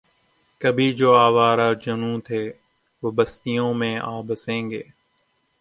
[0.61, 2.41] کبھی جو آوارۂ جنوں تھے
[3.03, 4.83] وہ بستیوں میں آ بسیں گے